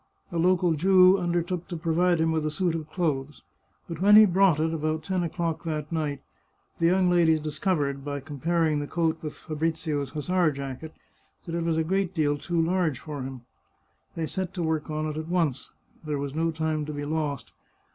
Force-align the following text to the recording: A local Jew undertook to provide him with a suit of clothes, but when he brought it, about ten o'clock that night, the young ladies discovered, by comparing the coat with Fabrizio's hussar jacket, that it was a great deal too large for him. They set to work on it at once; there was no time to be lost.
A 0.31 0.39
local 0.39 0.73
Jew 0.73 1.19
undertook 1.19 1.67
to 1.67 1.77
provide 1.77 2.19
him 2.19 2.31
with 2.31 2.43
a 2.43 2.49
suit 2.49 2.73
of 2.73 2.89
clothes, 2.89 3.43
but 3.87 4.01
when 4.01 4.15
he 4.15 4.25
brought 4.25 4.59
it, 4.59 4.73
about 4.73 5.03
ten 5.03 5.21
o'clock 5.21 5.63
that 5.63 5.91
night, 5.91 6.23
the 6.79 6.87
young 6.87 7.07
ladies 7.07 7.39
discovered, 7.39 8.03
by 8.03 8.19
comparing 8.19 8.79
the 8.79 8.87
coat 8.87 9.19
with 9.21 9.35
Fabrizio's 9.35 10.09
hussar 10.09 10.49
jacket, 10.51 10.95
that 11.45 11.53
it 11.53 11.63
was 11.63 11.77
a 11.77 11.83
great 11.83 12.15
deal 12.15 12.35
too 12.35 12.59
large 12.59 12.97
for 12.97 13.21
him. 13.21 13.41
They 14.15 14.25
set 14.25 14.55
to 14.55 14.63
work 14.63 14.89
on 14.89 15.05
it 15.05 15.17
at 15.17 15.27
once; 15.27 15.69
there 16.03 16.17
was 16.17 16.33
no 16.33 16.49
time 16.49 16.83
to 16.87 16.91
be 16.93 17.05
lost. 17.05 17.51